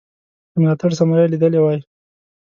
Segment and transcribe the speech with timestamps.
[0.51, 1.79] د ملاتړ ثمره یې لیدلې وای.